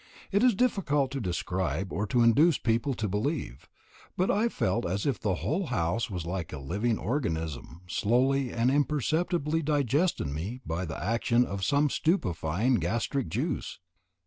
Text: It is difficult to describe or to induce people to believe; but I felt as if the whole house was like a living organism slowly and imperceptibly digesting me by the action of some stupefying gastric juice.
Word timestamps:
It 0.31 0.41
is 0.41 0.55
difficult 0.55 1.11
to 1.11 1.21
describe 1.21 1.93
or 1.93 2.07
to 2.07 2.23
induce 2.23 2.57
people 2.57 2.95
to 2.95 3.07
believe; 3.07 3.69
but 4.17 4.31
I 4.31 4.49
felt 4.49 4.83
as 4.83 5.05
if 5.05 5.19
the 5.19 5.35
whole 5.45 5.67
house 5.67 6.09
was 6.09 6.25
like 6.25 6.51
a 6.51 6.57
living 6.57 6.97
organism 6.97 7.81
slowly 7.85 8.51
and 8.51 8.71
imperceptibly 8.71 9.61
digesting 9.61 10.33
me 10.33 10.59
by 10.65 10.85
the 10.85 10.97
action 10.97 11.45
of 11.45 11.63
some 11.63 11.91
stupefying 11.91 12.79
gastric 12.79 13.27
juice. 13.29 13.77